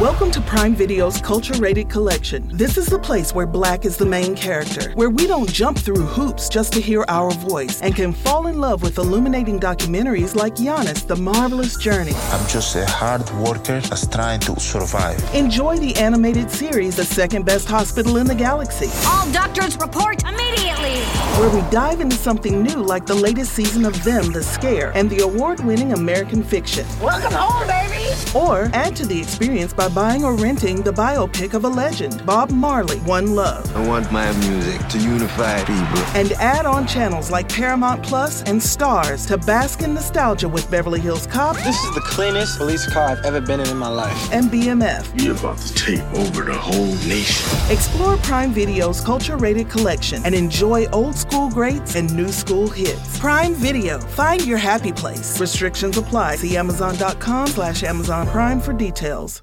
[0.00, 2.48] Welcome to Prime Video's Culture Rated Collection.
[2.54, 6.06] This is the place where black is the main character, where we don't jump through
[6.06, 10.54] hoops just to hear our voice, and can fall in love with illuminating documentaries like
[10.54, 12.14] Giannis, The Marvelous Journey.
[12.14, 15.22] I'm just a hard worker that's trying to survive.
[15.34, 18.88] Enjoy the animated series, The Second Best Hospital in the Galaxy.
[19.06, 21.02] All doctors report immediately!
[21.38, 25.10] Where we dive into something new like the latest season of Them, The Scare, and
[25.10, 26.86] the award winning American Fiction.
[27.02, 28.14] Welcome home, baby!
[28.34, 32.50] Or add to the experience by buying or renting the biopic of a legend, Bob
[32.50, 33.74] Marley, One Love.
[33.76, 35.98] I want my music to unify people.
[36.14, 41.00] And add on channels like Paramount Plus and Starz to bask in nostalgia with Beverly
[41.00, 41.56] Hills Cop.
[41.56, 44.32] This is the cleanest police car I've ever been in in my life.
[44.32, 45.12] And BMF.
[45.20, 47.48] We about to take over the whole nation.
[47.70, 53.18] Explore Prime Video's culture rated collection and enjoy old school greats and new school hits.
[53.18, 53.98] Prime Video.
[53.98, 55.40] Find your happy place.
[55.40, 56.36] Restrictions apply.
[56.36, 59.42] See Amazon.com slash Amazon Prime for details.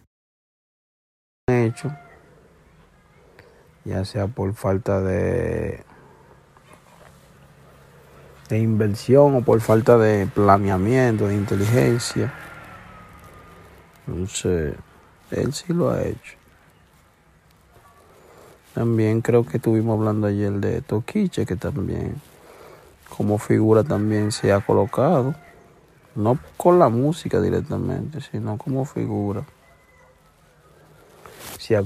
[1.51, 1.91] Hecho,
[3.85, 5.83] ya sea por falta de,
[8.49, 12.33] de inversión o por falta de planeamiento, de inteligencia.
[14.07, 14.75] Entonces,
[15.31, 16.37] él sí lo ha hecho.
[18.73, 22.21] También creo que estuvimos hablando ayer de Toquiche, que también
[23.15, 25.35] como figura también se ha colocado,
[26.15, 29.43] no con la música directamente, sino como figura.
[31.61, 31.85] все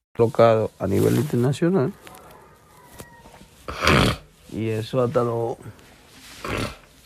[0.79, 1.93] A nivel internacional.
[4.51, 5.57] Y eso hasta lo,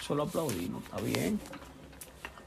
[0.02, 1.40] eso lo aplaudimos, está bien.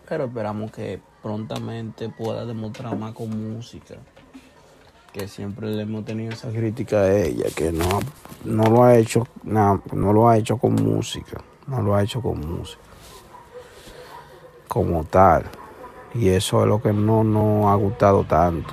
[0.09, 3.97] Pero esperamos que prontamente pueda demostrar más con música.
[5.13, 8.01] Que siempre le hemos tenido esa crítica a ella, que no,
[8.45, 11.41] no lo ha hecho, no lo ha hecho con música.
[11.67, 12.81] No lo ha hecho con música.
[14.67, 15.45] Como tal.
[16.15, 18.73] Y eso es lo que no nos ha gustado tanto.